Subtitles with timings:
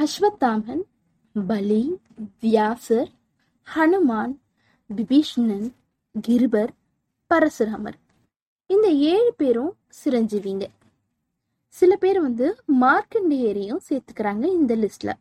[0.00, 0.80] அஸ்வத்தாமன்
[1.46, 2.00] பலி
[2.40, 3.08] வியாசர்
[3.74, 4.38] ஹனுமான்
[4.96, 5.72] விபீஷ்ணன்
[6.28, 6.68] கிருபர்
[7.30, 7.98] பரசுராமர்.
[8.66, 10.66] இந்த ஏழு பேரும் சிரஞ்சீவிங்க.
[11.68, 15.12] சில பேர் வந்து மார்க்கண்டேயரையும் சேர்த்துக்கிறாங்க இந்த லிஸ்ட்ல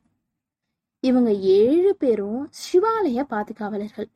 [1.00, 4.09] இவங்க ஏழு பேரும் சிவாலய பாதுகாவலர்கள்.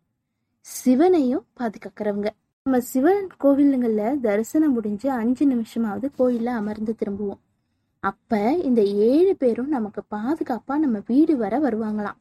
[0.59, 2.30] சிவனையும் பாதுகாக்கிறவங்க.
[2.64, 7.39] நம்ம சிவன் கோவிலுங்களில் தரிசனம் முடிஞ்சு அஞ்சு நிமிஷமாவது கோயிலில் அமர்ந்து திரும்புவோம்.
[8.04, 12.20] அப்ப இந்த ஏழு பேரும் நமக்கு பாதுகாப்பா நம்ம வீடு வர வருவாங்களாம்.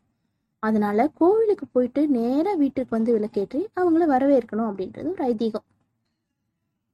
[0.63, 5.67] அதனால கோவிலுக்கு போயிட்டு நேரா வீட்டுக்கு வந்து விளக்கேற்றி அவங்கள வரவேற்கணும் அப்படின்றது ஒரு ஐதீகம்.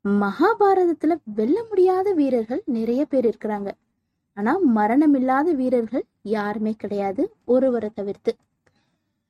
[0.04, 3.70] மகாபாரதத்துல வெல்ல முடியாத வீரர்கள் நிறைய பேர் இருக்கிறாங்க.
[4.36, 8.32] ஆனா மரணமில்லாத வீரர்கள் யாருமே கிடையாது ஒருவரை தவிர்த்து.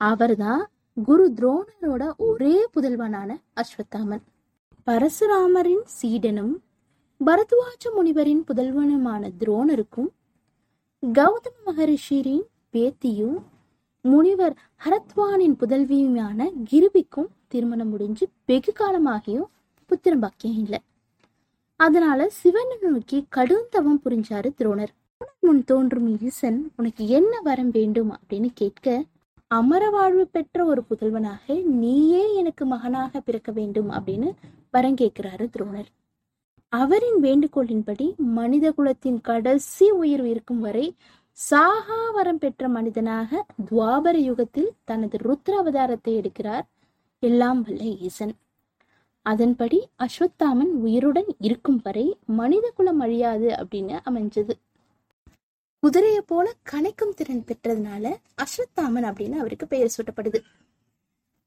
[0.00, 0.62] அவர்தான்
[0.96, 4.22] குரு துரோணரோட ஒரே புதல்வனான அஸ்வத்தாமன்.
[4.86, 6.54] பரசுராமரின் சீடனும்
[7.26, 10.08] பரத்வாஜ முனிவரின் புதல்வனுமான துரோணருக்கும்
[11.02, 13.38] கௌதம மகரிஷியின் பேத்தியும்
[14.00, 14.54] முனிவர்
[14.84, 19.48] ஹரத்வானின் புதல்வியுமான கிருபிக்கும் திருமணம் முடிஞ்சு வெகு காலமாகியும்
[19.90, 20.78] புத்திரம் பாக்கியம் இல்லை.
[21.76, 24.94] அதனால சிவனை நோக்கி கடும் தவம் புரிஞ்சாரு துரோணர்
[25.40, 29.04] முன் தோன்றும் ஈசன் உனக்கு என்ன வரம் வேண்டும் அப்படின்னு கேட்க
[29.46, 34.30] அமர வாழ்வு பெற்ற ஒரு புதல்வனாக நீயே எனக்கு மகனாக பிறக்க வேண்டும் அப்படின்னு
[34.70, 35.90] வரம் கேட்கிறாரு துரோணர்.
[36.72, 40.96] அவரின் வேண்டுகோளின்படி மனித குலத்தின் கடைசி உயிர் இருக்கும் வரை
[41.38, 46.66] சாகா வரம் பெற்ற மனிதனாக துவாபர யுகத்தில் தனது ருத்ர அவதாரத்தை எடுக்கிறார்
[47.22, 48.34] எல்லாம் வல்ல ஈசன்.
[49.22, 54.54] அதன்படி அஸ்வத்தாமன் உயிருடன் இருக்கும் வரை மனித குலம் அழியாது அப்படின்னு அமைஞ்சது.
[55.82, 58.04] குதிரையை போல கணக்கும் திறன் பெற்றதுனால
[58.42, 60.40] அஸ்வத்தாமன் அப்படின்னு அவருக்கு பெயர் சூட்டப்படுது.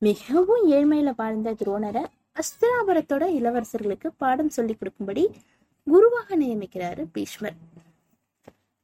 [0.01, 2.03] மிகவும் ஏழ்மையில வாழ்ந்த துரோணரை
[2.35, 5.29] அஸ்திராபுரத்தோட இளவரசர்களுக்கு பாடம் சொல்லி கொடுக்கும்படி
[5.83, 7.55] குருவாக நியமிக்கிறாரு பீஷ்மர்.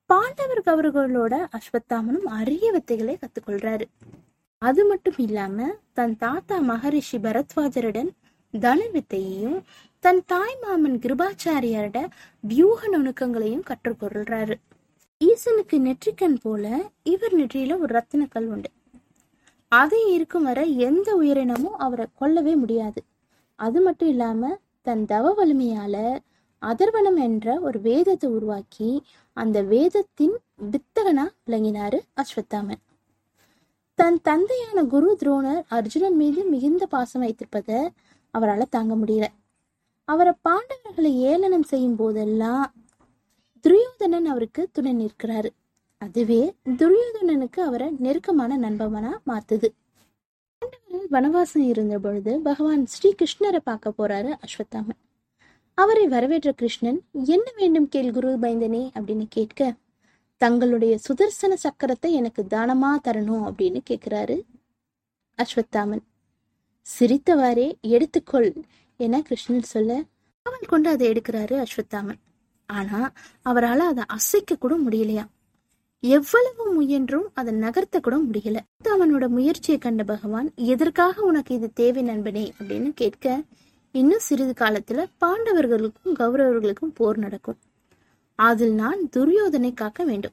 [0.05, 3.85] பாண்டவர் கவர்களோட அஸ்வத்தாமனும் அரிய வித்தைகளை கத்துக்கொள்றாரு.
[4.57, 8.09] அது மட்டும் இல்லாம தன் தாத்தா மகரிஷி பரத்வாஜருடன்
[8.59, 9.61] தனு வித்தையையும்
[9.99, 12.05] தன் தாய் மாமன் கிருபாச்சாரியாரோட
[12.39, 14.55] வியூக நுணுக்கங்களையும் கற்றுக்கொள்றாரு.
[15.21, 18.69] ஈசனுக்கு நெற்றிக்கண் போல இவர் நெற்றியில ஒரு ரத்தின கல் உண்டு.
[19.67, 23.03] அதை இருக்கும் வரை எந்த உயிரினமும் அவரை கொல்லவே முடியாது.
[23.59, 26.03] அது மட்டும் இல்லாமல் தன் தவ வலிமையால்
[26.61, 28.89] அதர்வனம் என்ற ஒரு வேதத்தை உருவாக்கி
[29.37, 30.35] அந்த வேதத்தின்
[30.71, 32.81] வித்தகனா விளங்கினார் அஸ்வத்தாமன்.
[33.99, 37.79] தன் தந்தையான குரு துரோணர் அர்ஜுனன் மீது மிகுந்த பாசம் வைத்திருப்பதை
[38.33, 39.27] அவரால் தாங்க முடியல.
[40.07, 42.67] அவரை பாண்டவர்களை ஏளனம் செய்யும் போதெல்லாம்
[43.65, 45.49] துரியோதனன் அவருக்கு துணை நிற்கிறாரு.
[46.01, 46.41] அதுவே
[46.79, 49.69] துரியோதனனுக்கு அவரை நெருக்கமான நண்பவனா மாத்துது.
[50.61, 54.99] பாண்டவர்கள் வனவாசம் இருந்த பொழுது பகவான் ஸ்ரீ கிருஷ்ணரை பார்க்க போறாரு அஸ்வத்தாமன்.
[55.77, 59.69] அவரை வரவேற்ற கிருஷ்ணன் என்ன வேண்டும் கேள் குரு பைந்தனே அப்படின்னு கேட்க
[60.41, 64.37] தங்களுடைய சுதர்சன சக்கரத்தை எனக்கு தானமா தரணும் அப்படின்னு கேட்கிறாரு
[65.39, 66.03] அஸ்வத்தாமன்.
[66.85, 68.49] சிரித்தவாறே எடுத்துக்கொள்
[68.99, 70.01] என கிருஷ்ணன் சொல்ல
[70.45, 72.19] அவன் கொண்டு அதை எடுக்கிறாரு அஸ்வத்தாமன்.
[72.69, 72.99] ஆனா
[73.41, 75.25] அவரால் அதை அசைக்க கூட முடியலையா
[75.99, 78.57] எவ்வளவு முயன்றும் அதை நகர்த்த கூட முடியல.
[78.83, 82.53] அவனோட முயற்சியை கண்ட பகவான் எதற்காக உனக்கு இது தேவை நண்பனே?
[82.59, 83.43] அப்படின்னு கேட்க
[83.91, 87.57] இன்னும் சிறிது காலத்துல பாண்டவர்களுக்கும் கௌரவர்களுக்கும் போர் நடக்கும்.
[88.35, 90.31] அதில் நான் துரியோதனை காக்க வேண்டும்.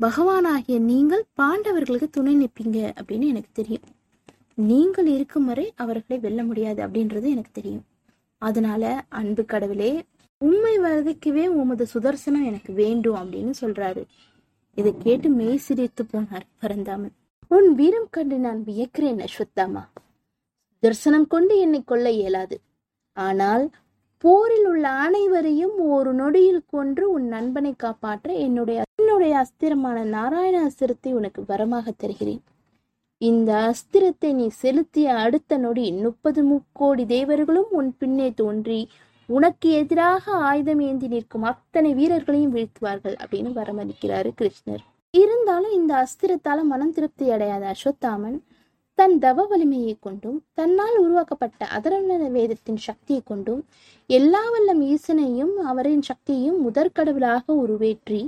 [0.00, 3.82] பகவானாகிய நீங்கள் பாண்டவர்களுக்கு துணை நிற்பீங்க அப்படின்னு எனக்கு தெரியும்.
[4.54, 7.84] நீங்கள் இருக்கும் வரை அவர்களை வெல்ல முடியாது அப்படின்றது எனக்கு தெரியும்.
[8.38, 10.02] அதனால அன்பு கடவுளே
[10.38, 14.04] உண்மை வதக்கவே உமது சுதர்சனம் எனக்கு வேண்டும் அப்படின்னு சொல்றாரு.
[14.76, 17.14] இதை கேட்டு மெய் சிரித்து போனார் பரந்தாமன்.
[17.50, 19.82] உன் வீரம் கண்டு நான் வியக்கிறேன் அஸ்வத்தாமா.
[20.82, 22.56] தரிசனம் கொண்டு என்னை கொல்ல இயலாது.
[23.16, 23.64] ஆனால்
[24.24, 31.40] போரில் உள்ள அனைவரையும் ஒரு நொடியில் கொன்று உன் நண்பனை காப்பாற்ற என்னுடைய என்னுடைய அஸ்திரமான நாராயண அஸ்திரத்தை உனக்கு
[31.48, 32.42] வரமாக தருகிறேன்.
[33.20, 38.80] இந்த அஸ்திரத்தை நீ செலுத்திய அடுத்த நொடி முப்பது முக்கோடி தேவர்களும் உன் பின்னே தோன்றி
[39.36, 44.82] உனக்கு எதிராக ஆயுதம் ஏந்தி நிற்கும் அத்தனை வீரர்களையும் வீழ்த்துவார்கள் அப்படின்னு வரமளிக்கிறாரு கிருஷ்ணர்.
[45.14, 48.38] இருந்தாலும் இந்த அஸ்திரத்தால மனம் திருப்தி அடையாத அஸ்வத்தாமன்
[48.98, 53.62] தன் தவ வலிமையை கொண்டும் தன்னால் உருவாக்கப்பட்ட அதரண வேதத்தின் சக்தியை கொண்டும்
[54.10, 58.20] எல்லா வல்லம் ஈசனையும் அவரின் சக்தியையும் முதற்கடவுளாக உருவேற்றி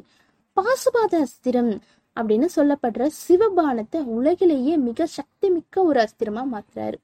[0.56, 1.72] பாசுபாத அஸ்திரம்
[2.16, 6.98] அப்படின்னு சொல்லப்படுற சிவபானத்தை உலகிலேயே மிக சக்தி மிக்க ஒரு அஸ்திரமா மாத்துறாரு.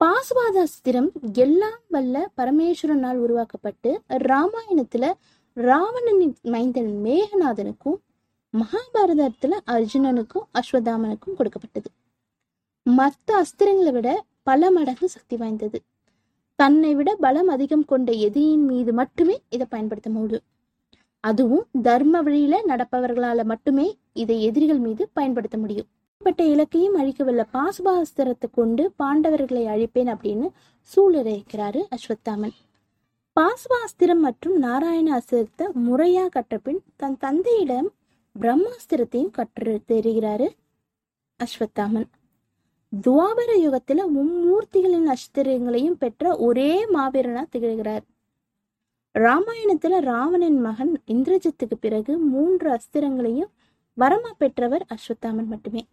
[0.00, 5.12] பாசுபாதாஸ்திரம் எல்லாம் வல்ல பரமேஸ்வரனால் உருவாக்கப்பட்டு ராமாயணத்துல
[5.54, 7.98] ராவணனின் மைந்தன் மேகநாதனுக்கும்
[8.54, 11.90] மகாபாரதத்துல அர்ஜுனனுக்கும் அஸ்வதாமனுக்கும் கொடுக்கப்பட்டது.
[12.82, 15.82] மற்ற அஸ்திரங்களை விட பல மடங்கு சக்தி வாய்ந்தது.
[16.54, 20.46] தன்னை விட பலம் அதிகம் கொண்ட எதிரியின் மீது மட்டுமே இதை பயன்படுத்த முடியும்.
[21.20, 25.86] அதுவும் தர்ம வழியில நடப்பவர்களால மட்டுமே இதை எதிரிகள் மீது பயன்படுத்த முடியும்.
[26.22, 30.46] பட்ட இலக்கையும் அழிக்கவில்லை பாசுபாஸ்திரத்தை கொண்டு பாண்டவர்களை அழிப்பேன் அப்படின்னு
[30.90, 32.54] சூளுரைக்கிறாரு அஸ்வத்தாமன்.
[33.36, 37.88] பாசுபாஸ்திரம் மற்றும் நாராயண அஸ்திரத்தை முறையா கற்றபின் தன் தந்தையிடம்
[38.36, 40.48] பிரம்மாஸ்திரத்தையும் கற்று தெரிகிறாரு
[41.40, 42.08] அஸ்வத்தாமன்.
[42.92, 48.04] துவாபர யுகத்துல மும்மூர்த்திகளின் அஸ்திரங்களையும் பெற்ற ஒரே மாவீரனா திகழ்கிறார்.
[49.14, 53.50] ராமாயணத்துல ராவணன் மகன் இந்திரஜித்துக்கு பிறகு மூன்று அஸ்திரங்களையும்
[53.98, 55.84] வரமா பெற்றவர் அஸ்வத்தாமன் மட்டுமே.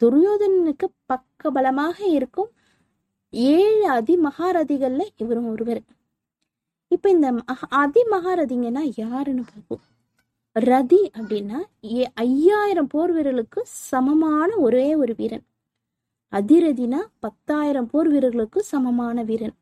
[0.00, 2.50] துரியோதனனுக்கு பக்க பலமாக இருக்கும்
[3.30, 5.82] ஏழு அதிமகாரதிகள்ல இவரும் ஒருவர்.
[6.88, 7.34] இப்ப இந்த
[7.68, 9.80] அதி மகாரதிங்கன்னா யாருன்னு பார்ப்போம்.
[10.60, 15.44] ரதி அப்படின்னா ஏ- ஐயாயிரம் போர் வீரர்களுக்கு சமமான ஒரே ஒரு வீரன்.
[16.32, 19.54] அதிரதினா பத்தாயிரம் போர் வீரர்களுக்கு சமமான வீரன்.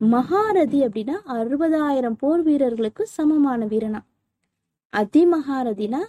[0.00, 4.00] மகாரதி அப்படின்னா அறுபதாயிரம் போர் வீரர்களுக்கு சமமான வீரனா?
[4.96, 6.00] அதிமகாரதினா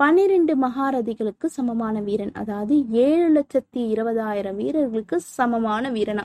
[0.00, 2.30] பன்னிரெண்டு மகாரதிகளுக்கு சமமான வீரன்.
[2.32, 6.24] அதாவது ஏழு லட்சத்தி இருபதாயிரம் வீரர்களுக்கு சமமான வீரனா.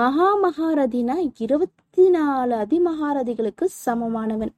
[0.00, 4.52] மகா மகாரதினா இருபத்தி நாலு அதிமகாரதிகளுக்கு சமமானவன்.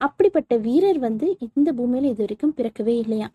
[0.00, 3.28] அப்படிப்பட்ட வீரர் வந்து இந்த பூமியில இது வரைக்கும் பிறக்கவே இல்லையா?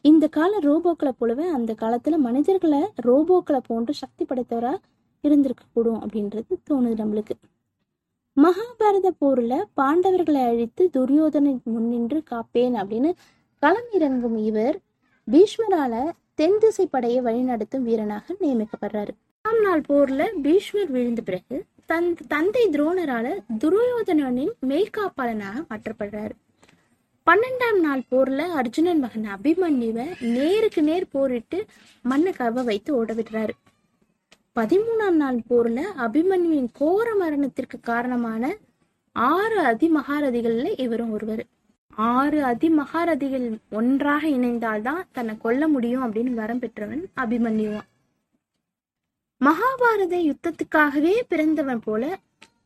[0.00, 4.74] இந்த கால ரோபோக்களை போலவே அந்த காலத்துல மனிதர்களை ரோபோக்களை போன்று சக்தி படைத்தவரா
[5.20, 7.36] இருந்திருக்க கூடும் அப்படின்றது தோணுது நம்மளுக்கு.
[8.36, 13.10] மகாபாரத போர்ல பாண்டவர்களை அழித்து துரியோதனை முன்னின்று காப்பேன் அப்படின்னு
[13.58, 14.76] களம் இறங்கும் இவர்
[15.28, 19.12] பீஷ்மரால தென் திசை படையை வழிநடத்தும் வீரனாக நியமிக்கப்படுறாரு.
[19.42, 23.26] ஆம் நாள் போர்ல பீஷ்மர் விழுந்த பிறகு தன் தந்தை துரோணரால
[23.58, 26.34] துரியோதனனின் மெய்காப்பாளனாக மாற்றப்படுறாரு.
[27.26, 31.64] பன்னெண்டாம் நாள் போர்ல அர்ஜுனன் மகன் அபிமன்யுவை நேருக்கு நேர் போரிட்டு
[32.02, 33.54] மண்ணை கவ வைத்து ஓட விடுறாரு.
[34.56, 38.56] பதிமூணாம் நாள் போர்ல அபிமன்யுவின் கோர மரணத்திற்கு காரணமான
[39.12, 41.44] ஆறு அதிமகாரதிகள்ல இவரும் ஒருவர்.
[41.94, 47.88] ஆறு அதிமகாரதிகள் ஒன்றாக இணைந்தால்தான் தன்னை கொல்ல முடியும் அப்படின்னு வரம் பெற்றவன் அபிமன்யுவான்
[49.40, 52.18] மகாபாரத யுத்தத்துக்காகவே பிறந்தவன் போல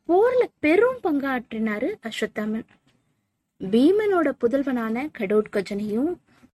[0.07, 2.67] போர்ல பெரும் பங்காற்றினாரு அஸ்வத்தாமன்.
[3.59, 6.11] பீமனோட புதல்வனான கடோட்கஜனையும்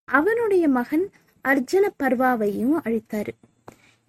[0.05, 1.09] அவனுடைய மகன்
[1.45, 3.33] அர்ஜுன பர்வாவையும் அழித்தாரு.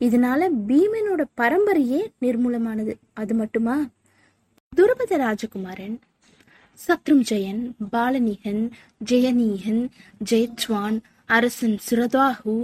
[0.07, 2.95] இதனால பீமனோட பரம்பரையே நிர்மூலமானது.
[3.13, 3.77] அது மட்டுமா?
[4.77, 5.97] துருபத ராஜகுமாரன்
[6.89, 7.63] சத்ருஞ்சயன்
[7.93, 8.63] பாலனிகன்
[9.11, 9.83] ஜெயநீகன்
[10.31, 12.55] ஜெயத்வான் அரசன் சுரதாகு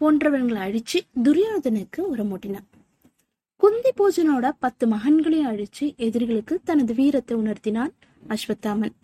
[0.00, 2.66] போன்றவர்களை அழிச்சு துரியோதனுக்கு உரமூட்டினான்.
[3.56, 7.92] குந்தி பூஜனோட பத்து மகன்களையும் அழிச்சு எதிரிகளுக்கு தனது வீரத்தை உணர்த்தினான்
[8.28, 8.94] அஸ்வத்தாமன்.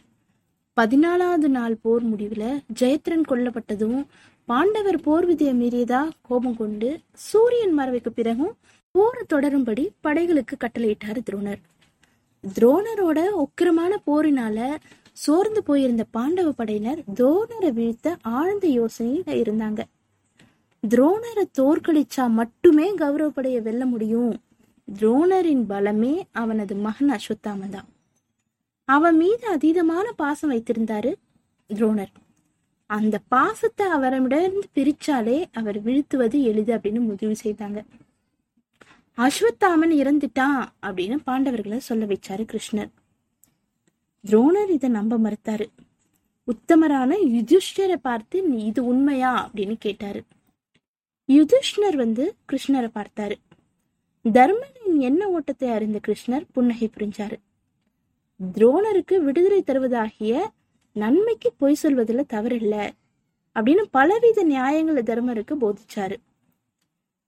[0.80, 2.44] பதினாலாவது நாள் போர் முடிவுல
[2.80, 4.04] ஜெயத்ரன் கொல்லப்பட்டதும்
[4.48, 8.54] பாண்டவர் போர் விதியை மீறியதா கோபம் கொண்டு சூரியன் மறைவுக்கு பிறகும்
[8.90, 11.60] போர் தொடரும்படி படைகளுக்கு கட்டளையிட்டார் துரோணர்.
[12.44, 14.58] துரோணரோட உக்கிரமான போரினால
[15.12, 19.80] சோர்ந்து போயிருந்த பாண்டவ படையினர் துரோணரை வீழ்த்த ஆழ்ந்த யோசனையில இருந்தாங்க.
[20.82, 24.34] துரோணரை தோற்கடிச்சா மட்டுமே கௌரவப்படைய வெல்ல முடியும்.
[24.88, 27.88] துரோணரின் பலமே அவனது மகன் அஸ்வத்தாமன் தான்.
[28.84, 31.12] அவன் மீது அதீதமான பாசம் வைத்திருந்தாரு
[31.70, 32.12] துரோணர்.
[32.92, 37.80] அந்த பாசத்தை அவரிடமிருந்து பிரிச்சாலே அவர் வீழ்த்துவது எளிது அப்படின்னு முடிவு செய்தாங்க.
[39.18, 42.90] அஸ்வத்தாமன் இறந்துட்டான் அப்படின்னு பாண்டவர்களை சொல்ல வச்சாரு கிருஷ்ணர்.
[44.24, 45.66] துரோணர் இதை நம்ப மறுத்தாரு.
[46.48, 49.32] உத்தமரான யுதிஷ்டரை பார்த்து "நீ இது உண்மையா?
[49.48, 50.22] அப்படின்னு கேட்டாரு.
[51.28, 53.36] யுதிஷ்ணர் வந்து கிருஷ்ணரை பார்த்தாரு.
[54.24, 57.36] தர்மனின் எண்ண ஓட்டத்தை அறிந்த கிருஷ்ணர் புன்னகை புரிஞ்சாரு.
[58.40, 60.34] துரோணருக்கு விடுதலை தருவதாகிய
[60.92, 62.90] நன்மைக்கு பொய் சொல்வதில் தவறில்லை
[63.56, 66.16] அப்படின்னு பலவித நியாயங்களை தர்மருக்கு போதிச்சாரு.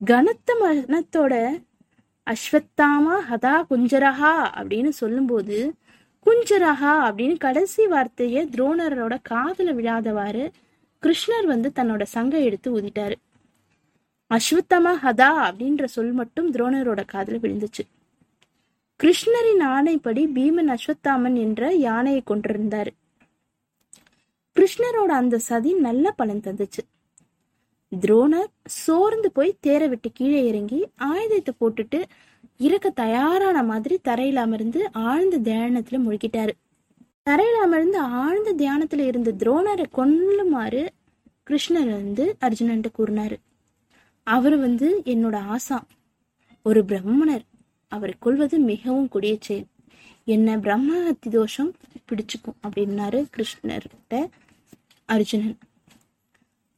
[0.05, 1.35] கனத்த மனத்தோட
[2.27, 5.75] அஸ்வத்தாமா ஹதா குஞ்சரஹா அப்படின்னு சொல்லும்போது
[6.27, 10.45] குஞ்சரஹா அப்படின்னு கடைசி வார்த்தையை துரோணரோட காதல விழாதவாறு
[11.03, 13.17] கிருஷ்ணர் வந்து தன்னோட சங்க எடுத்து ஊதிட்டாரு.
[14.31, 17.85] அஸ்வத்தமா ஹதா அப்படின்ற சொல் மட்டும் துரோணரோட காதல விழுந்துச்சு.
[19.01, 22.93] கிருஷ்ணரின் ஆணைப்படி பீமன் அஸ்வத்தாமன் என்ற யானையை கொண்டிருந்தாரு
[24.57, 26.83] கிருஷ்ணரோட அந்த சதி நல்ல பலன் தந்துச்சு.
[28.01, 32.03] துரோணர் சோர்ந்து போய் தேரை விட்டு கீழே இறங்கி ஆயுதத்தை போட்டுட்டு
[32.59, 36.51] இறக்க தயாரான மாதிரி தரையில அமர்ந்து ஆழ்ந்த தியானத்துல முழுகிட்டாரு.
[37.31, 40.89] தரையில அமர்ந்து ஆழ்ந்த தியானத்துல இருந்த துரோணரை கொல்லுமாறு
[41.51, 43.37] கிருஷ்ணர் வந்து அர்ஜுனன்ட்டு கூறினாரு.
[44.23, 45.81] அவர் வந்து என்னோட ஆசா.
[46.63, 47.45] ஒரு பிரம்மணர்.
[47.89, 49.65] அவரை கொள்வது மிகவும் கொடிய செயல்.
[50.25, 51.73] என்ன பிரம்ம அத்தி தோஷம்
[52.09, 54.29] பிடிச்சுக்கும் அப்படின்னாரு கிருஷ்ணர்கிட்ட
[55.07, 55.59] அர்ஜுனன்.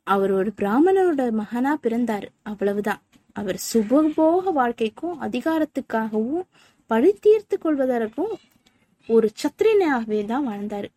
[0.03, 2.27] அவர் ஒரு பிராமணரோட மகனா பிறந்தாரு.
[2.43, 3.03] அவ்வளவுதான்.
[3.33, 6.43] அவர் சுபபோக வாழ்க்கைக்கும் அதிகாரத்துக்காகவும்
[6.87, 8.35] பழி தீர்த்து கொள்வதற்கும்
[9.09, 10.89] ஒரு சத்திரியனாகவே தான் வாழ்ந்தாரு.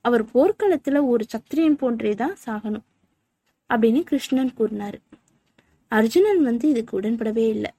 [0.00, 2.86] அவர் போர்க்களத்துல ஒரு சத்திரியன் போன்றே தான் சாகணும்
[3.70, 4.98] அப்படின்னு கிருஷ்ணன் கூறினாரு.
[5.88, 7.70] அர்ஜுனன் வந்து இதுக்கு உடன்படவே இல்லை.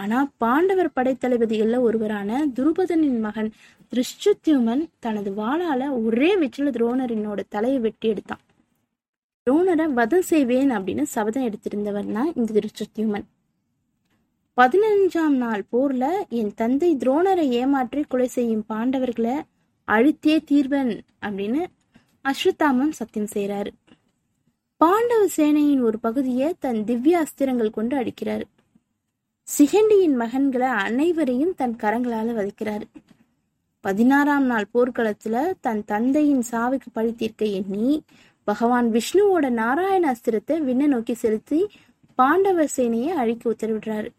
[0.00, 3.50] ஆனா பாண்டவர் படைத்தளபதிகள்ல ஒருவரான துருபதனின் மகன்
[3.92, 8.42] திருஷ்டுத்யுமன் தனது வாளால ஒரே வெற்றில துரோணரினோட தலையை வெட்டி எடுத்தான்.
[9.46, 13.26] துரோணரை வதம் செய்வேன் அப்படின்னு சபதம் எடுத்திருந்தவர் தான் இந்த திருஷ்டுத்யுமன்.
[14.58, 19.36] பதினஞ்சாம் நாள் போர்ல என் தந்தை துரோணரை ஏமாற்றி கொலை செய்யும் பாண்டவர்களை
[19.88, 20.92] அழித்தே தீர்வன்
[21.22, 21.62] அப்படின்னு
[22.24, 23.70] அஸ்வத்தாமன் சத்தியம் செய்கிறாரு
[24.80, 28.44] பாண்டவ சேனையின் ஒரு பகுதியை தன் திவ்ய அஸ்திரங்கள் கொண்டு அடிக்கிறாரு
[29.48, 32.86] சிகண்டியின் மகன்களை அனைவரையும் தன் கரங்களால வதைக்கிறாரு.
[33.84, 37.88] பதினாறாம் நாள் போர்க்களத்துல தன் தந்தையின் சாவுக்கு பழி தீர்க்க எண்ணி
[38.48, 41.60] பகவான் விஷ்ணுவோட நாராயண அஸ்திரத்தை விண்ண நோக்கி செலுத்தி
[42.18, 44.10] பாண்டவர் சேனையை அழிக்க உத்தரவிடுறாரு.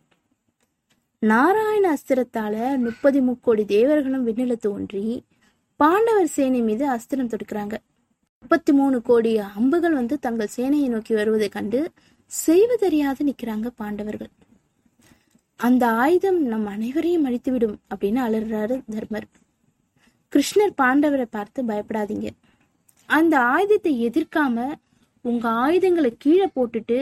[1.22, 5.06] நாராயண அஸ்திரத்தால முப்பது முக்கோடி தேவர்களும் விண்ணில தோன்றி
[5.80, 7.76] பாண்டவர் சேனை மீது அஸ்திரம் தொடுக்கிறாங்க.
[8.44, 11.82] முப்பத்தி மூணு கோடி அம்புகள் வந்து தங்கள் சேனையை நோக்கி வருவதை கண்டு
[12.32, 14.34] செய்வதறியாது நிக்கிறாங்க பாண்டவர்கள்.
[15.68, 19.28] அந்த ஆயுதம் நம் அனைவரையும் அழித்துவிடும் அப்படின்னு அலறாரு தர்மர்.
[20.34, 22.30] கிருஷ்ணர் பாண்டவரை பார்த்து பயப்படாதீங்க.
[23.10, 24.74] அந்த ஆயுதத்தை எதிர்க்காம
[25.22, 26.98] உங்க ஆயுதங்களை கீழே போட்டுட்டு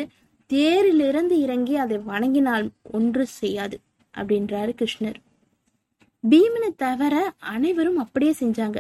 [0.49, 3.77] தேரிலிருந்து இறங்கி அதை வணங்கினால் ஒன்று செய்யாது
[4.17, 5.19] அப்படின்றாரு கிருஷ்ணர்.
[6.23, 7.15] பீமனை தவிர
[7.53, 8.79] அனைவரும் அப்படியே செஞ்சாங்க.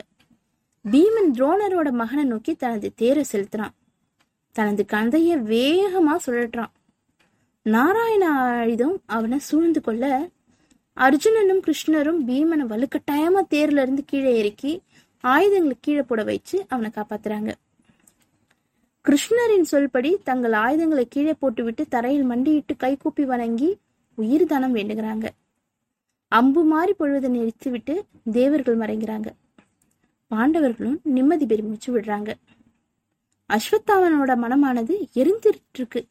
[0.85, 3.75] பீமன் துரோணரோட மகனை நோக்கி தனது தேரை செலுத்துறான்.
[4.55, 6.73] தனது கந்தைய வேகமா சுழற்றான்.
[7.73, 10.03] நாராயண ஆயுதம் அவனை சூழ்ந்து கொள்ள
[10.97, 14.71] அர்ஜுனனும் கிருஷ்ணரும் பீமனை வலுக்கட்டாயமா தேர்ல இருந்து கீழே இறக்கி
[15.23, 17.51] ஆயுதங்களை கீழே போட வச்சு அவனை காப்பாத்துறாங்க.
[19.05, 23.69] கிருஷ்ணரின் சொல்படி தங்கள் ஆயுதங்களை கீழே போட்டுவிட்டு தரையில் மண்டியிட்டு கைகூப்பி வணங்கி
[24.17, 25.27] உயிர் தானம் வேண்டுகிறாங்க.
[26.31, 27.95] அம்பு மாறி பொழுதை நிறுத்திவிட்டு
[28.37, 29.29] தேவர்கள் மறைங்கிறாங்க
[30.31, 32.31] பாண்டவர்களும் நிம்மதி பெருமிச்சு விடுறாங்க.
[33.49, 36.01] அஸ்வத்தாமனோட மனமானது எரிந்துட்டு இருக்கு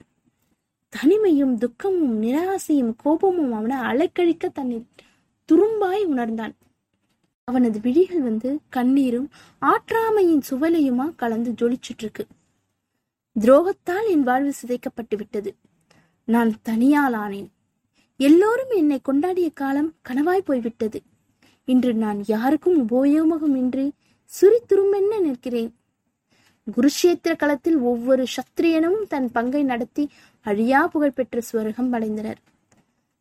[0.92, 4.86] தனிமையும் துக்கமும் நிராசையும் கோபமும் அவனை அலைக்கழிக்க தன்னை
[5.44, 6.54] துரும்பாய் உணர்ந்தான்.
[7.44, 9.28] அவனது விழிகள் வந்து கண்ணீரும்
[9.62, 12.26] ஆற்றாமையின் சுவலையுமா கலந்து ஜொலிச்சிட்டு இருக்கு
[13.36, 15.50] துரோகத்தால் என் வாழ்வு சிதைக்கப்பட்டு விட்டது.
[16.24, 17.48] நான் தனியால் ஆனேன்
[18.16, 21.02] எல்லோரும் என்னை கொண்டாடிய காலம் கனவாய் போய்விட்டது.
[21.64, 23.90] இன்று நான் யாருக்கும் உபயோகமின்றி
[24.30, 25.70] சுரித்துருமென்ன நிற்கிறேன்.
[26.66, 30.04] குருஷேத்திர களத்தில் ஒவ்வொரு சத்திரியனும் தன் பங்கை நடத்தி
[30.46, 32.36] அழியா புகழ்பெற்ற சுவரகம் அடைந்தனர்.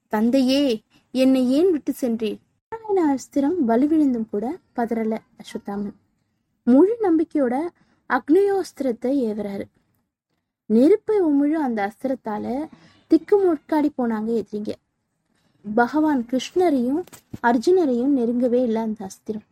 [0.07, 0.81] தந்தையே
[1.11, 2.37] என்னை ஏன் விட்டு சென்றீர்?
[2.71, 5.95] நாராயண அஸ்திரம் வலுவிழந்தும் கூட பதறல அஸ்வத்தாமன்.
[6.63, 7.55] முழு நம்பிக்கையோட
[8.09, 9.65] அக்னியோஸ்திரத்தை ஏவுறாரு.
[10.65, 12.67] நெருப்பை உமிழும் அந்த அஸ்திரத்தால
[13.07, 14.71] திக்கு முட்காடி போனாங்க எதிரிங்க.
[15.75, 17.03] பகவான் கிருஷ்ணரையும்
[17.43, 19.45] அர்ஜுனரையும் நெருங்கவே இல்லை அந்த அஸ்திரம்.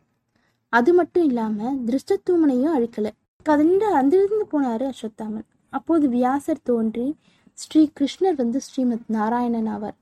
[0.68, 3.10] அது மட்டும் இல்லாம திருஷ்டத்தூமனையும் அழிக்கல.
[3.44, 5.46] கதண்டு அந்திருந்து போனாரு அஸ்வத்தாமன்.
[5.70, 7.16] அப்போது வியாசர் தோன்றி
[7.56, 9.94] ஸ்ரீ கிருஷ்ணர் வந்து ஸ்ரீமத் நாராயணன் ஆவார்.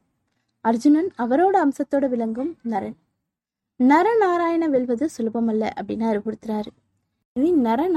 [0.61, 2.95] அர்ஜுனன் அவரோட அம்சத்தோட விளங்கும் நரன்.
[3.79, 6.67] நரநாராயண வெல்வது சுலபமல்ல அப்படின்னு அறிவுறுத்துறாரு.
[7.33, 7.89] இனி நர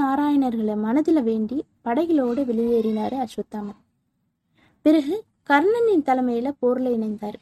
[0.76, 3.80] மனதில் வேண்டி படைகளோடு வெளியேறினார் அஸ்வத்தாமன்.
[4.82, 7.38] பிறகு கர்ணனின் தலைமையில போர்ல இணைந்தார்.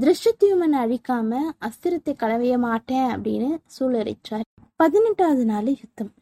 [0.00, 4.42] திருஷ்டத்தியுமனை அழிக்காம அஸ்திரத்தை கலவைய மாட்டேன் அப்படின்னு சூழறிச்சார்
[4.76, 6.12] பதினெட்டாவது நாள் யுத்தம்.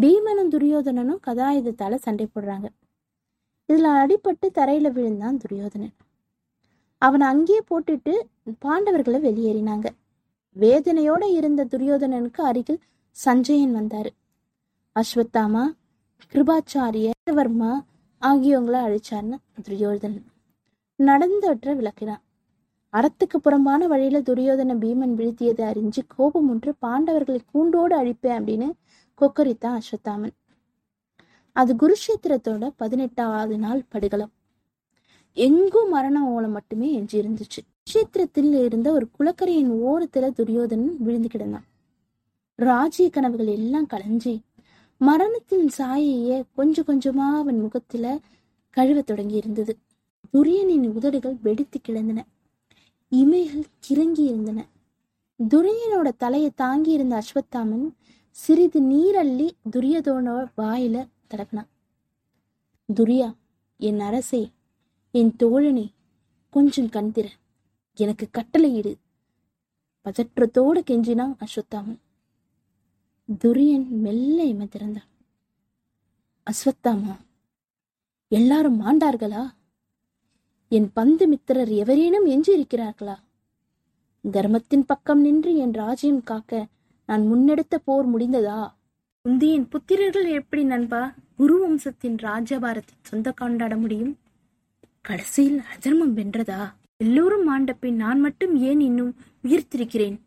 [0.00, 2.64] பீமனும் துரியோதனனும் கதாயுதத்தால சண்டை போடுறாங்க.
[3.72, 5.94] இதுல அடிபட்டு தரையில விழுந்தான் துரியோதனன்.
[6.98, 8.12] அவனை அங்கேயே போட்டுட்டு
[8.64, 9.86] பாண்டவர்களை வெளியேறினாங்க.
[10.60, 12.80] வேதனையோட இருந்த துரியோதனனுக்கு அருகில்
[13.24, 14.10] சஞ்சயன் வந்தாரு.
[15.00, 15.64] அஸ்வத்தாமா
[16.32, 17.72] கிருபாச்சாரியவர்மா
[18.20, 20.26] ஆகியவங்கள அழிச்சார்னு துரியோதனன்.
[20.98, 22.22] நடந்தவற்றை விளக்கினான்.
[22.92, 28.68] அறத்துக்கு புறம்பான வழியில துரியோதன பீமன் வீழ்த்தியதை அறிஞ்சு கோபம் ஒன்று பாண்டவர்களை கூண்டோடு அழிப்பேன் அப்படின்னு
[29.20, 30.34] கொக்கரித்தான் அஸ்வத்தாமன்.
[31.54, 34.32] அது குருஷேத்திரத்தோட பதினெட்டாவது நாள் படுகலம்.
[35.34, 37.60] எங்கும் மரண ஓலம் மட்டுமே எஞ்சி இருந்துச்சு.
[37.82, 41.66] குருஷேத்திரத்தில் இருந்த ஒரு குளக்கரையின் ஓரத்துல துரியோதனன் விழுந்து கிடந்தான்.
[42.54, 44.40] ராஜ்ய கனவுகள் எல்லாம் கலைஞ்சி
[44.96, 48.18] மரணத்தின் சாயையே கொஞ்சம் கொஞ்சமா அவன் முகத்துல
[48.76, 49.76] கழுவத் தொடங்கி இருந்தது.
[50.32, 52.26] துரியனின் உதடுகள் வெடித்து கிடந்தன.
[53.10, 54.66] இமைகள் கிறங்கி இருந்தன.
[55.48, 57.92] துரியனோட தலையை தாங்கி இருந்த அஸ்வத்தாமன்
[58.30, 61.68] சிறிது நீரள்ளி துரியதோனோட வாயில தடப்பினான்
[62.94, 63.36] துரியா
[63.76, 64.52] என் அரசே
[65.10, 65.92] என் தோழனே
[66.50, 67.26] கொஞ்சம் கண்திர
[67.94, 68.92] எனக்கு கட்டளையிடு
[70.04, 72.00] பதற்றத்தோடு கெஞ்சினான் அஸ்வத்தாமன்.
[73.44, 75.10] துரியன் மெல்ல திறந்தான்.
[76.50, 77.14] அஸ்வத்தாமா
[78.28, 79.50] எல்லாரும் மாண்டார்களா?
[80.68, 83.16] என் பந்து மித்திரர் எவரேனும் எஞ்சி இருக்கிறார்களா
[84.30, 86.68] தர்மத்தின் பக்கம் நின்று என் ராஜ்யம் காக்க
[87.06, 88.74] நான் முன்னெடுத்த போர் முடிந்ததா?
[89.28, 91.14] குந்தியின் புத்திரர்கள் எப்படி நண்பா?
[91.36, 94.18] குரு வம்சத்தின் ராஜபாரத்தை சொந்த கொண்டாட முடியும்?
[95.00, 96.72] கடைசியில் அஜர்மம் வென்றதா?
[96.96, 100.20] எல்லோரும் ஆண்ட பின் நான் மட்டும் ஏன் இன்னும் உயிர்த்திருக்கிறேன்?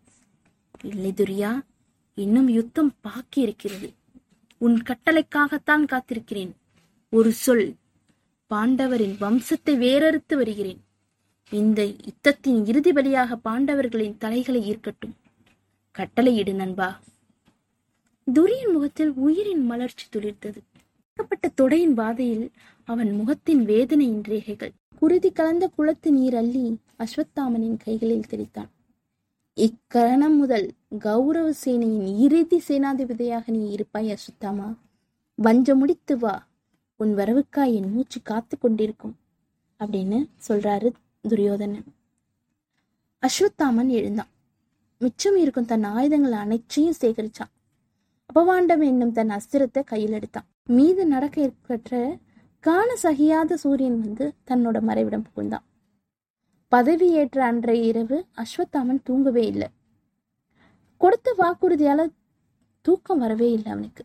[0.83, 1.61] இல்லை துரியா
[2.13, 3.93] இன்னும் யுத்தம் பாக்கி இருக்கிறது.
[4.57, 6.51] உன் கட்டளைக்காகத்தான் காத்திருக்கிறேன்.
[7.09, 7.75] ஒரு சொல்
[8.49, 10.81] பாண்டவரின் வம்சத்தை வேறறுத்து வருகிறேன்.
[11.49, 15.15] இந்த யுத்தத்தின் இறுதி வழியாக பாண்டவர்களின் தலைகளை ஈர்க்கட்டும்.
[15.91, 16.99] கட்டளையிடு நண்பா.
[18.33, 20.57] துரியன் முகத்தில் உயிரின் மலர்ச்சி துளிர்த்தது.
[21.29, 22.51] பட்ட தொடையின் பாதையில்
[22.83, 24.73] அவன் முகத்தின் வேதனையின் ரேகைகள்.
[24.99, 28.69] குருதி கலந்த குளத்து நீர் அள்ளி அஸ்வத்தாமனின் கைகளில் தெரித்தான்
[29.57, 30.67] இக்கரணம் முதல்
[30.99, 34.67] கௌரவ சேனையின் இறுதி சேனாதிபதியாக நீ இருப்பாய் அஸ்வத்தாமா?
[35.35, 36.47] வஞ்ச முடித்து வா.
[36.95, 39.15] உன் வரவுக்காய் என் மூச்சு காத்து கொண்டிருக்கும்.
[39.79, 40.91] அப்படின்னு சொல்றாரு
[41.21, 41.87] துரியோதனன்.
[43.23, 44.33] அஸ்வத்தாமன் எழுந்தான்.
[44.99, 47.53] மிச்சம் இருக்கும் தன் ஆயுதங்கள் அனைத்தையும் சேகரிச்சான்.
[48.35, 50.45] அபவாண்டம் என்னும் தன் அஸ்திரத்தை கையில் எடுத்தான்.
[50.65, 52.17] மீது நடக்க ஏற்பட்ட
[52.59, 55.65] காண சகியாத சூரியன் வந்து தன்னோட மறைவிடம் புகுந்தான்.
[56.67, 59.67] பதவி ஏற்ற அன்றைய இரவு அஸ்வத்தாமன் தூங்கவே இல்லை.
[60.97, 62.09] கொடுத்த வாக்குறுதியால
[62.81, 64.03] தூக்கம் வரவே இல்லை அவனுக்கு.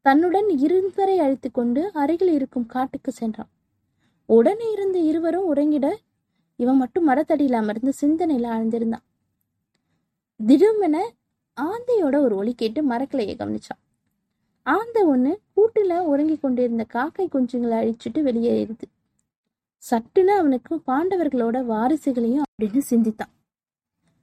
[0.00, 3.50] தன்னுடன் இருவரை அழைத்து கொண்டு அருகில் இருக்கும் காட்டுக்கு சென்றான்.
[4.26, 5.86] உடனே இருந்த இருவரும் உறங்கிட
[6.56, 9.06] இவன் மட்டும் மரத்தடியில் அமர்ந்து சிந்தனையில ஆழ்ந்திருந்தான்.
[10.40, 10.96] திடுமென
[11.60, 13.80] ஆந்தையோட ஒரு ஒலி கேட்டு மரக்கிளையை கவனிச்சான்.
[14.62, 18.86] ஆந்தை ஒன்று கூட்டில் உறங்கி கொண்டிருந்த காக்கை குஞ்சுங்களை அழிச்சிட்டு வெளியேறிடுது
[19.82, 23.32] சட்டுன்னு அவனுக்கு பாண்டவர்களோட வாரிசுகளையும் அப்படின்னு சிந்தித்தான்.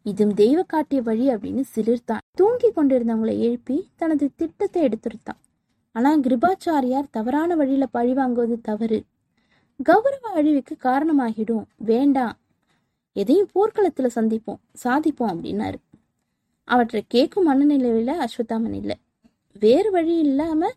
[0.05, 2.23] இதும் தெய்வ காட்டிய வழி அப்படின்னு சிலிர்த்தான்.
[2.37, 5.39] தூங்கி கொண்டிருந்தவங்களை எழுப்பி தனது திட்டத்தை எடுத்துருத்தான்.
[5.91, 9.03] ஆனால் கிருபாச்சாரியார் தவறான வழியில் பழி வாங்குவது தவறு.
[9.83, 11.65] கௌரவ அழிவுக்கு காரணமாகிடும்.
[11.75, 12.37] வேண்டாம்.
[13.13, 15.75] எதையும் போர்க்களத்தில் சந்திப்போம் சாதிப்போம் அப்படின்னாரு.
[16.67, 18.95] அவற்றை கேட்கும் மனநிலையில அஸ்வத்தாமன் இல்லை.
[19.55, 20.69] வேறு வழி இல்லாம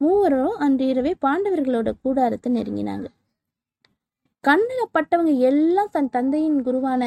[0.00, 3.06] மூவரும் அன்று இரவே பாண்டவர்களோட கூடாரத்தை நெருங்கினாங்க.
[4.44, 7.02] கண்ணில் பட்டவங்க எல்லாம் தன் தந்தையின் குருவான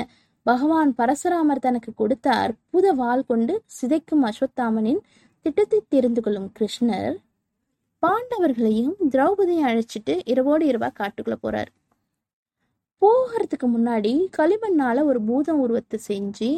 [0.46, 5.02] பகவான் பரசுராமர் தனக்கு கொடுத்த அற்புத வாள் கொண்டு சிதைக்கும் அஸ்வத்தாமனின்
[5.46, 7.16] திட்டத்தை தெரிந்து கொள்ளும் கிருஷ்ணர்
[8.04, 11.72] பாண்டவர்களையும் திரௌபதியும் அழைச்சிட்டு இரவோடு இரவா காட்டுக்குள்ள போறாரு.
[13.02, 16.50] போகிறதுக்கு முன்னாடி களிமண்ணால ஒரு பூதம் உருவத்தை செஞ்சு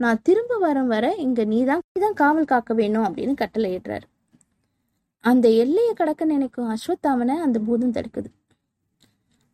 [0.00, 4.06] நான் திரும்ப வரும் வர இங்க நீதான் நீதான் காவல் காக்க வேணும் அப்படின்னு கட்டளை இடுறாரு
[5.24, 8.28] அந்த எல்லையை கடக்க நினைக்கும் அஸ்வத்தாமனை அந்த பூதம் தடுக்குது.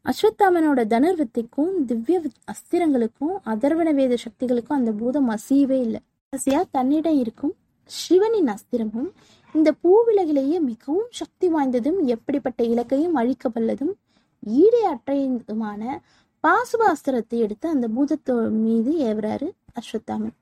[0.04, 2.22] அஸ்வத்தாமனோட தனுர்வித்தைக்கும் திவ்ய
[2.52, 6.00] அஸ்திரங்களுக்கும் அதர்வன வேத சக்திகளுக்கும் அந்த பூதம் அசையவே இல்லை.
[6.32, 7.54] கடைசியா தன்னிடம் இருக்கும்
[7.90, 9.10] சிவனின் அஸ்திரமும்
[9.54, 13.94] இந்த பூவிலகிலேயே மிகவும் சக்தி வாய்ந்ததும் எப்படிப்பட்ட இலக்கையும் அழிக்க வல்லதும்
[14.42, 14.82] ஈடே
[16.44, 20.34] பாசுபாஸ்திரத்தை எடுத்து அந்த பூதத்தோ மீது ஏவுறாரு அஸ்வத்தாமன்.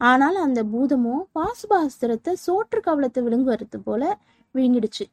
[0.00, 4.02] ஆனால் அந்த பூதமோ பாசுபாஸ்திரத்தை சோற்று கவலத்தை விழுங்குவது போல
[4.54, 5.04] விழுங்கிடுச்சு.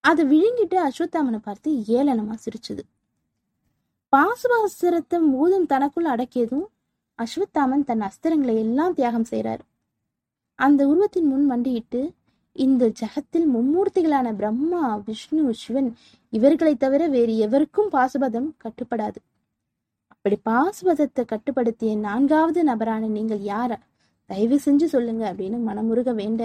[0.00, 2.82] அது விழுங்கிட்டு அஸ்வத்தாமனை பார்த்து ஏளனமா சிரிச்சுது.
[4.12, 6.66] பாசுபாஸ்திரத்தை பூதம் தனக்குள் அடக்கியதும்
[7.18, 9.62] அஸ்வத்தாமன் தன் அஸ்திரங்களை எல்லாம் தியாகம் செய்கிறார்
[10.58, 12.00] அந்த உருவத்தின் முன் மண்டியிட்டு
[12.56, 15.88] இந்த ஜகத்தில் மும்மூர்த்திகளான பிரம்மா விஷ்ணு சிவன்
[16.28, 19.18] இவர்களை தவிர வேறு எவருக்கும் பாசுபதம் கட்டுப்படாது.
[20.08, 23.72] அப்படி பாசுபதத்தை கட்டுப்படுத்திய நான்காவது நபரான நீங்கள் யார?
[24.30, 26.42] தயவு செஞ்சு சொல்லுங்க அப்படின்னு மனமுருக வேண்ட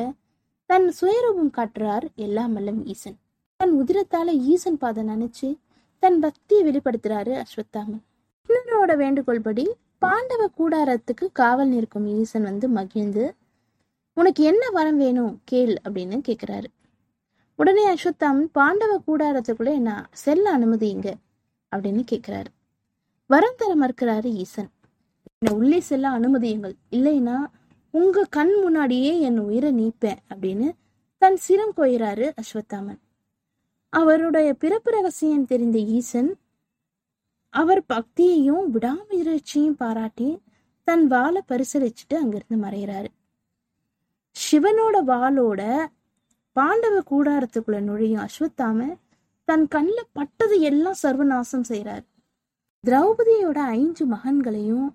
[0.66, 3.18] தன் சுயரூபம் காட்டுறார் எல்லாம் வல்லம் ஈசன்.
[3.60, 5.48] தன் உதிரத்தால ஈசன் பாதை நினைச்சு
[6.04, 8.04] தன் பக்தியை வெளிப்படுத்துறாரு அஸ்வத்தாமன்.
[8.50, 9.66] இன்னரோட வேண்டுகோள்படி
[10.00, 13.24] பாண்டவ கூடாரத்துக்கு காவல் நிற்கும் ஈசன் வந்து மகிழ்ந்து
[14.14, 15.42] உனக்கு என்ன வரம் வேணும்?
[15.46, 16.66] கேள் அப்படின்னு கேட்குறாரு
[17.56, 20.10] உடனே அஸ்வத்தம் பாண்டவ கூடாரத்துக்குள்ள என்ன?
[20.12, 21.14] செல்ல அனுமதிங்க
[21.76, 22.52] அப்படின்னு கேட்குறாரு
[23.28, 24.70] வரம் தர மறுக்கிறாரு ஈசன்.
[25.38, 27.46] என்னை உள்ளே செல்ல அனுமதியுங்கள் இல்லைன்னா
[27.92, 30.18] உங்க கண் முன்னாடியே என் உயிரை நீப்பேன்.
[30.30, 30.72] அப்படின்னு
[31.18, 33.00] தன் சிரம் கொயிறாரு அஸ்வத்தாமன்.
[33.90, 36.38] அவருடைய பிறப்பு ரகசியம் தெரிந்த ஈசன்
[37.50, 40.42] அவர் பக்தியையும் விடாமுயற்சியும் பாராட்டி
[40.84, 43.10] தன் வாளை பரிசளிச்சுட்டு அங்கிருந்து மறைகிறாரு.
[44.40, 45.62] சிவனோட வாளோட
[46.56, 48.88] பாண்டவ கூடாரத்துக்குள்ள நுழையும் அஸ்வத்தாம
[49.48, 52.04] தன் கண்ணில் பட்டது எல்லாம் சர்வநாசம் செய்கிறார்
[52.84, 54.88] திரௌபதியோட ஐந்து மகன்களையும்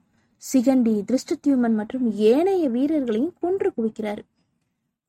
[0.43, 4.23] சிகண்டி திருஷ்டத்யூமன் மற்றும் ஏனைய வீரர்களையும் கொன்று குவிக்கிறார்.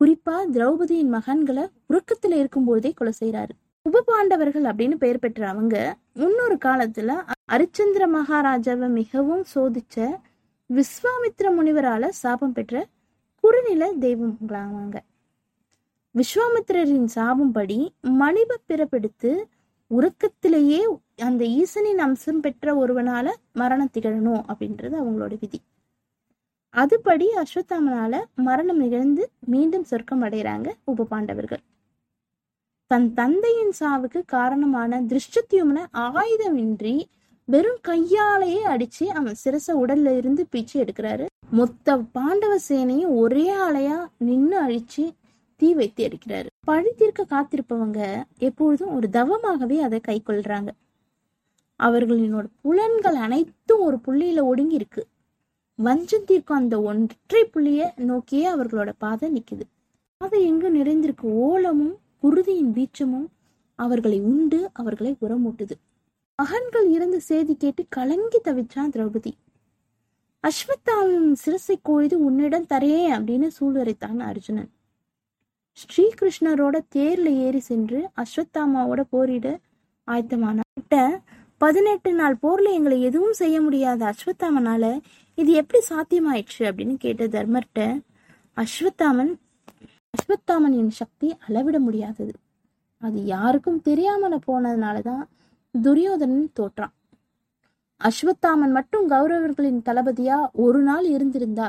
[0.02, 3.54] குறிப்பா திரௌபதியின் மகன்களை உறக்கத்துல இருக்கும்போதே கொலை செய்கிறாரு
[3.86, 5.76] உப பாண்டவர்கள் அப்படின்னு பெயர் பெற்ற அவங்க
[6.14, 7.12] முன்னொரு காலத்துல
[7.52, 9.98] அரிச்சந்திர மகாராஜாவை மிகவும் சோதிச்ச
[10.70, 12.76] விஸ்வாமித்ர முனிவரால சாபம் பெற்ற
[13.46, 14.98] குறுநில தெய்வங்களாங்க
[16.16, 19.32] விஸ்வாமித்திரரின் சாபம்படி மனித பிறப்பெடுத்து
[19.92, 20.80] உறக்கத்திலேயே
[21.16, 25.60] அந்த ஈசனின் அம்சம் பெற்ற ஒருவனால மரணம் திகழணும் அப்படின்றது அவங்களோட விதி.
[26.74, 31.64] அதுபடி அஸ்வத்தாமனால மரணம் நிகழ்ந்து மீண்டும் சொர்க்கம் அடைகிறாங்க உப பாண்டவர்கள்
[32.88, 36.96] தன் தந்தையின் சாவுக்கு காரணமான திருஷ்டத்யும்ன ஆயுதமின்றி
[37.48, 41.26] வெறும் கையாலேயே அடிச்சு அவன் சிரச உடல்ல இருந்து பீச்சு எடுக்கிறாரு.
[41.50, 45.14] மொத்த பாண்டவ சேனையும் ஒரே ஆளையா நின்னு அழிச்சு
[45.56, 46.46] தீ வைத்து எடுக்கிறாரு.
[46.60, 50.68] பழி தீர்க்க காத்திருப்பவங்க எப்பொழுதும் ஒரு தவமாகவே அதை கை கொள்றாங்க.
[51.84, 55.08] அவர்களினோட புலன்கள் அனைத்தும் ஒரு புள்ளியில ஒடுங்கி இருக்கு.
[55.76, 59.66] வஞ்சம் தீர்க்கும் அந்த ஒன்றை புள்ளிய நோக்கியே அவர்களோட பாதை நிக்குது.
[60.18, 61.28] பாதை எங்கு நிறைந்திருக்கு?
[61.48, 63.28] ஓலமும் குருதியின் வீச்சமும்
[63.76, 65.76] அவர்களை உண்டு அவர்களை உரமூட்டுது.
[66.40, 69.32] மகன்கள் இறந்த செய்தி கேட்டு கலங்கி தவிச்சான் திரௌபதி.
[70.44, 74.70] அஸ்வத்தாவின் சிரசை கோய்து உன்னிடம் தரே அப்படின்னு சூழ்வரைத்தான் அர்ஜுனன்.
[75.78, 79.60] ஸ்ரீகிருஷ்ணரோட தேர்ல ஏறி சென்று அஸ்வத்தாமாவோட போரிட
[80.08, 80.60] ஆயத்தமான.
[81.62, 85.00] பதினெட்டு நாள் போர்ல எங்களை எதுவும் செய்ய முடியாத அஸ்வத்தாமனால
[85.38, 87.86] இது எப்படி சாத்தியமாயிடுச்சு அப்படின்னு கேட்ட தர்மர்கிட்ட
[88.58, 89.34] அஸ்வத்தாமன்
[90.14, 92.34] அஸ்வத்தாமனின் சக்தி அளவிட முடியாதது.
[93.02, 95.24] அது யாருக்கும் தெரியாமல போனதுனாலதான்
[95.84, 96.94] துரியோதனன் தோற்றான்.
[98.02, 101.68] அஸ்வத்தாமன் மட்டும் கௌரவர்களின் தளபதியா ஒரு நாள் இருந்திருந்தா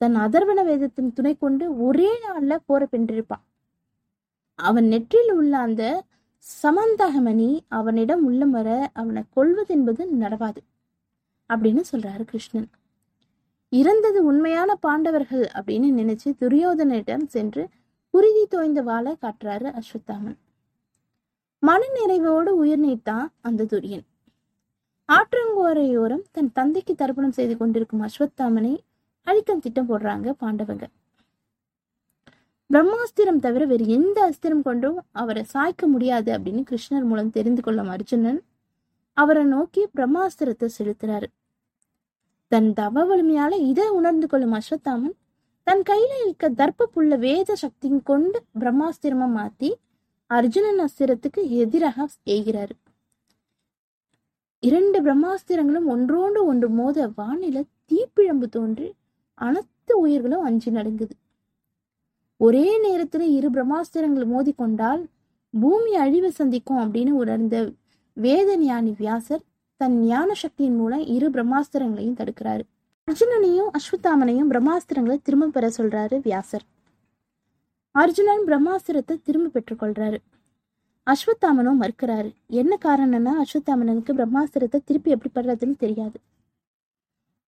[0.00, 3.44] தன் அதர்வன வேதத்தின் துணை கொண்டு ஒரே நாள்ல போற பெற்றிருப்பான்.
[4.54, 5.82] அவன் நெற்றில் உள்ள அந்த
[6.62, 10.60] சமந்தகமணி அவனிடம் உள்ளம் வர அவனை கொள்வது என்பது நடவாது
[11.50, 12.68] அப்படின்னு சொல்றாரு கிருஷ்ணன்.
[13.72, 17.68] இறந்தது உண்மையான பாண்டவர்கள் அப்படின்னு நினைச்சு துரியோதனிடம் சென்று
[18.14, 20.38] குருதி தோய்ந்த வாளை காட்டுறாரு அஸ்வத்தாமன்.
[21.62, 24.04] மன நிறைவோடு உயிர் நீத்தான் அந்த துரியன்.
[25.08, 28.72] ஆற்றங்கோரையோரம் தன் தந்தைக்கு தர்ப்பணம் செய்து கொண்டிருக்கும் அஸ்வத்தாமனை
[29.26, 30.84] அழிக்கும் திட்டம் போடுறாங்க பாண்டவங்க.
[32.70, 38.40] பிரம்மாஸ்திரம் தவிர வேறு எந்த அஸ்திரம் கொண்டும் அவரை சாய்க்க முடியாது அப்படின்னு கிருஷ்ணர் மூலம் தெரிந்து கொள்ளும் அர்ஜுனன்
[39.16, 41.28] அவரை நோக்கி பிரம்மாஸ்திரத்தை செலுத்துறாரு.
[42.52, 45.16] தன் தவ வலிமையால இதை உணர்ந்து கொள்ளும் அஸ்வத்தாமன்
[45.66, 49.70] தன் கையில இருக்க தர்ப்ப புள்ள வேத சக்தியும் கொண்டு பிரம்மாஸ்திரமா மாத்தி
[50.30, 52.74] அர்ஜுனன் அஸ்திரத்துக்கு எதிராக எய்கிறாரு
[54.62, 58.88] இரண்டு பிரம்மாஸ்திரங்களும் ஒன்றோடு ஒன்று மோத வானில தீப்பிழம்பு தோன்றி
[59.34, 61.14] அனைத்து உயிர்களும் அஞ்சு நடுங்குது.
[62.36, 65.02] ஒரே நேரத்துல இரு பிரம்மாஸ்திரங்கள் மோதிக்கொண்டால்
[65.50, 67.72] பூமி அழிவை சந்திக்கும் அப்படின்னு உணர்ந்த
[68.12, 69.44] வேத ஞானி வியாசர்
[69.76, 72.64] தன் ஞான சக்தியின் மூலம் இரு பிரம்மாஸ்திரங்களையும் தடுக்கிறாரு.
[73.08, 76.66] அர்ஜுனனையும் அஸ்வத்தாமனையும் பிரம்மாஸ்திரங்களை திரும்ப பெற சொல்றாரு வியாசர்.
[77.90, 80.18] அர்ஜுனன் பிரம்மாஸ்திரத்தை திரும்ப பெற்றுக்கொள்றாரு.
[81.06, 82.30] அஸ்வத்தாமனும் மறுக்கிறாரு.
[82.46, 86.20] என்ன காரணம்னா அஸ்வத்தாமனனுக்கு பிரம்மாஸ்திரத்தை திருப்பி எப்படி படுறதுன்னு தெரியாது.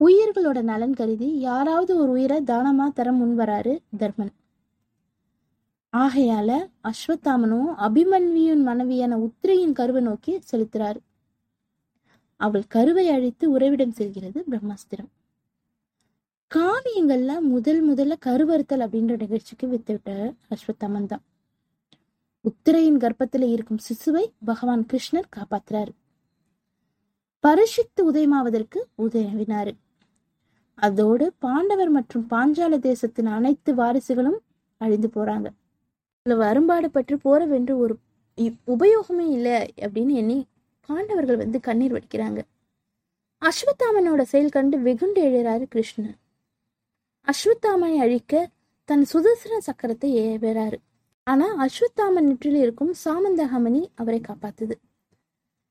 [0.00, 4.32] உயிர்களோட நலன் கருதி யாராவது ஒரு உயிரை தானமா தர முன்வராரு தர்மன்.
[5.96, 6.50] ஆகையால
[6.84, 11.00] அஸ்வத்தாமனும் அபிமன்வியின் மனைவியான உத்திரையின் கருவை நோக்கி செலுத்துறாரு.
[12.36, 15.10] அவள் கருவை அழித்து உறைவிடம் செல்கிறது பிரம்மாஸ்திரம்.
[16.54, 21.22] காவியங்கள்ல முதல் முதல்ல கருவறுத்தல் அப்படின்ற நிகழ்ச்சிக்கு வித்துவிட்டார் அஸ்வத்தாமன் தான்.
[22.44, 25.92] உத்திரையின் கர்ப்பத்துல இருக்கும் சிசுவை பகவான் கிருஷ்ணர் காப்பாத்துறாரு.
[27.44, 29.72] பரிசித்து உதயமாவதற்கு உதவினாரு
[30.74, 34.38] அதோடு பாண்டவர் மற்றும் பாஞ்சால தேசத்தின் அனைத்து வாரிசுகளும்
[34.76, 35.48] அழிந்து போறாங்க.
[36.26, 37.94] வரும்பாடு அரும்பாடு பற்றி போற வென்று ஒரு
[38.72, 40.38] உபயோகமே இல்லை அப்படின்னு எண்ணி
[40.88, 42.40] பாண்டவர்கள் வந்து கண்ணீர் வடிக்கிறாங்க.
[43.42, 46.16] அஸ்வத்தாமனோட செயல் கண்டு வெகுண்டு எழுறாரு கிருஷ்ணர்.
[47.26, 48.50] அஸ்வத்தாமனை அழிக்க
[48.84, 50.76] தன் சுதர்சன சக்கரத்தை ஏறாரு.
[51.24, 54.72] ஆனா அஸ்வத்தாமன் நெற்றில் இருக்கும் சாமந்தகமணி அவரை காப்பாத்துது.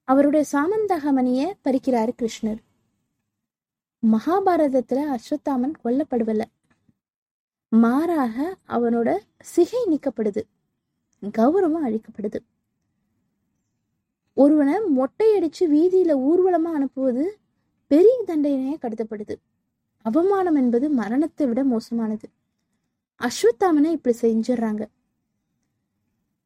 [0.04, 2.58] அவருடைய சாமந்தகமணிய பறிக்கிறாரு கிருஷ்ணர்.
[4.12, 6.42] மகாபாரதத்துல அஸ்வத்தாமன் கொல்லப்படுவல.
[7.70, 10.42] மாறாக அவனோட சிகை நீக்கப்படுது.
[11.38, 12.40] கௌரவம் அழிக்கப்படுது.
[14.34, 17.38] ஒருவனை மொட்டையடிச்சு வீதியில ஊர்வலமா அனுப்புவது
[17.88, 19.36] பெரிய தண்டனையே கருதப்படுது
[20.06, 22.28] அவமானம் என்பது மரணத்தை விட மோசமானது.
[23.22, 24.84] அஸ்வத்தாமனை இப்படி செஞ்சிடுறாங்க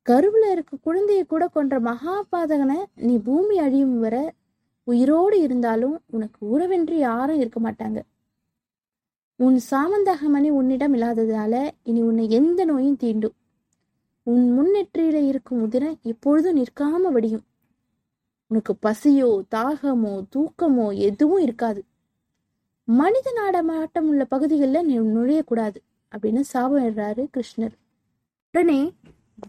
[0.05, 4.15] கருவில் இருக்க குழந்தைய கூட கொன்ற மகாபாதகனை நீ பூமி அழியும் வர
[4.83, 7.99] உயிரோடு இருந்தாலும் உனக்கு உறவென்று யாரும் இருக்க மாட்டாங்க.
[9.39, 13.35] உன் சாமந்தகமணி உன்னிடம் இல்லாததால இனி உன்னை எந்த நோயும் தீண்டும்.
[14.27, 17.45] உன் முன்னெற்றியில இருக்கும் உதிரம் எப்பொழுதும் நிற்காம வடியும்.
[18.51, 21.81] உனக்கு பசியோ தாகமோ தூக்கமோ எதுவும் இருக்காது.
[22.87, 25.79] மனித நாடமாட்டம் உள்ள பகுதிகளில் நீ நுழையக்கூடாது
[26.11, 27.75] அப்படின்னு சாபம் இடுறாரு கிருஷ்ணர்.
[28.53, 28.81] உடனே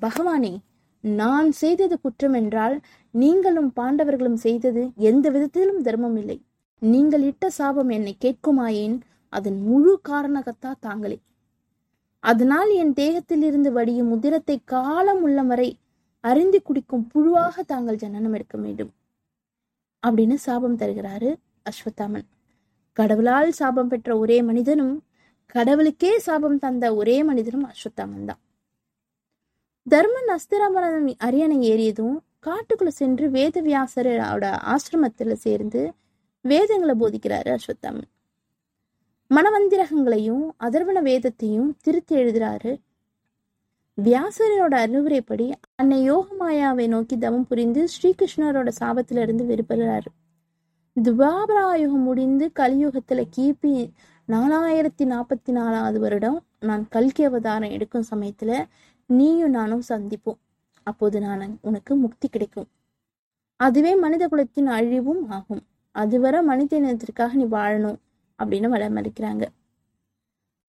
[0.04, 0.52] பகவானே
[1.04, 2.76] நான் செய்தது குற்றம் என்றால்
[3.14, 6.38] நீங்களும் பாண்டவர்களும் செய்தது எந்த விதத்திலும் தர்மம் இல்லை.
[6.82, 8.96] நீங்கள் இட்ட சாபம் என்னை கேட்குமாயேன்
[9.32, 11.18] அதன் முழு காரணகத்தா தாங்களே.
[12.24, 15.70] அதனால் என் தேகத்திலிருந்து வடியும் உதிரத்தை காலம் உள்ளம் வரை
[16.24, 18.92] அறிந்து குடிக்கும் புழுவாக தாங்கள் ஜனனம் எடுக்க வேண்டும்
[20.02, 21.30] அப்படின்னு சாபம் தருகிறாரு
[21.70, 22.26] அஸ்வத்தாமன்.
[22.96, 25.04] கடவுளால் சாபம் பெற்ற ஒரே மனிதனும்
[25.46, 28.38] கடவுளுக்கே சாபம் தந்த ஒரே மனிதனும் அஸ்வத்தாமன் தான்
[29.90, 35.92] தர்மன் அஸ்திராமரன் அரியணை ஏறியதும் காட்டுக்குள்ள சென்று வேதவியாசரோட ஆசிரமத்துல சேர்ந்து
[36.40, 38.08] வேதங்களை போதிக்கிறாரு அஸ்வத்தாமன்.
[39.30, 42.72] மனவந்திரகங்களையும் அதர்வன வேதத்தையும் திருத்தி எழுதுறாரு.
[44.04, 50.06] வியாசரனோட அறிவுரைப்படி அன்னை யோகமாயாவை நோக்கி தவம் புரிந்து ஸ்ரீகிருஷ்ணரோட சாபத்திலிருந்து விடுபடுறாரு.
[50.96, 53.92] துவாபராயுகம் முடிந்து கலியுகத்துல கிபி
[54.28, 58.66] நாலாயிரத்தி நாற்பத்தி நாலாவது வருடம் நான் கல்கி அவதாரம் எடுக்கும் சமயத்துல
[59.06, 60.38] நீயும் நானும் சந்திப்போம்.
[60.82, 62.68] அப்போது நான் உனக்கு முக்தி கிடைக்கும்.
[63.56, 65.62] அதுவே மனித குலத்தின் அழிவும் ஆகும்.
[65.90, 67.98] அதுவரை மனித இனத்திற்காக நீ வாழணும்
[68.38, 69.44] அப்படின்னு வளமறிக்கிறாங்க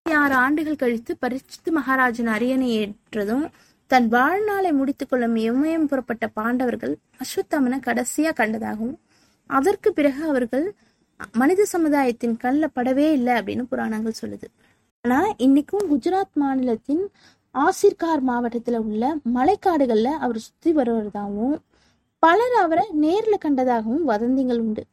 [0.04, 3.46] ஆறு ஆண்டுகள் கழித்து பரிசுத்து மகாராஜன் அரியணை ஏற்றதும்
[3.88, 9.00] தன் வாழ்நாளை முடித்துக் கொள்ளும் புறப்பட்ட பாண்டவர்கள் அஸ்வத்தாமனை கடைசியா கண்டதாகவும்
[9.48, 10.76] அதற்கு பிறகு அவர்கள்
[11.32, 14.44] மனித சமுதாயத்தின் கண்ணில் படவே இல்லை அப்படின்னு புராணங்கள் சொல்லுது.
[15.02, 17.10] ஆனா இன்னைக்கும் குஜராத் மாநிலத்தின்
[17.54, 21.60] ஆசிர்கார் மாவட்டத்துல உள்ள மலைக்காடுகள்ல அவர் சுத்தி வருவதாகவும்
[22.20, 24.84] பலர் அவரை நேர்ல கண்டதாகவும் வதந்திகள் உண்டு.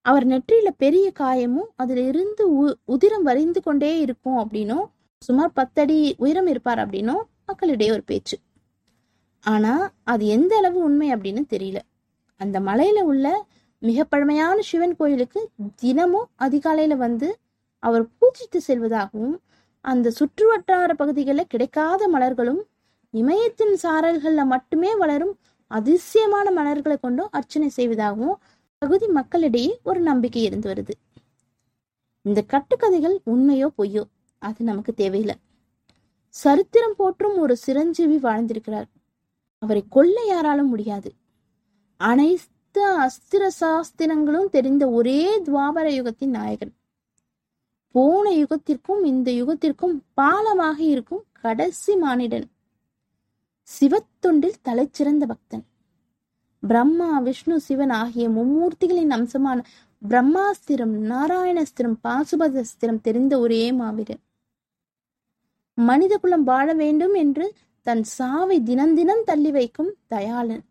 [0.00, 4.84] அவர் நெற்றியில பெரிய காயமும் அதுல இருந்து உ- உதிரம் வரைந்து கொண்டே இருக்கும் அப்படின்னும்
[5.18, 8.38] சுமார் பத்தடி உயரம் இருப்பார் அப்படின்னும் மக்களிடையே ஒரு பேச்சு.
[9.40, 11.76] ஆனா அது எந்த அளவு உண்மை அப்படின்னு தெரியல.
[12.42, 13.26] அந்த மலையில உள்ள
[13.82, 15.40] மிக பழமையான சிவன் கோயிலுக்கு
[15.76, 17.28] தினமும் அதிகாலையில வந்து
[17.82, 19.36] அவர் பூஜித்து செல்வதாகவும்
[19.84, 22.60] அந்த சுற்றுவட்டார பகுதிகளில் கிடைக்காத மலர்களும்
[23.14, 25.34] இமயத்தின் சாரல்களில் மட்டுமே வளரும்
[25.70, 28.36] அதிசயமான மலர்களை கொண்டும் அர்ச்சனை செய்வதாகவும்
[28.82, 30.94] பகுதி மக்களிடையே ஒரு நம்பிக்கை இருந்து வருது.
[32.24, 34.04] இந்த கட்டுக்கதைகள் உண்மையோ பொய்யோ
[34.42, 35.36] அது நமக்கு தேவையில்லை.
[36.34, 38.88] சரித்திரம் போற்றும் ஒரு சிரஞ்சீவி வாழ்ந்திருக்கிறார்.
[39.62, 41.10] அவரை கொல்ல யாராலும் முடியாது.
[42.08, 46.72] அனைத்து அஸ்திர சாஸ்திரங்களும் தெரிந்த ஒரே துவாபர யுகத்தின் நாயகன்.
[47.94, 52.46] போன யுகத்திற்கும் இந்த யுகத்திற்கும் பாலமாக இருக்கும் கடைசி மானிடன்.
[53.68, 55.64] சிவத்தொண்டில் தலைச்சிறந்த பக்தன்.
[56.62, 59.58] பிரம்மா விஷ்ணு சிவன் ஆகிய மும்மூர்த்திகளின் அம்சமான
[60.02, 64.22] பிரம்மாஸ்திரம் நாராயணஸ்திரம் பாசுபதஸ்திரம் தெரிந்த ஒரே மாவீரன்.
[65.78, 67.46] மனித குலம் வாழ வேண்டும் என்று
[67.86, 70.64] தன் சாவை தினம் தினம் தள்ளி வைக்கும் தயாளன்.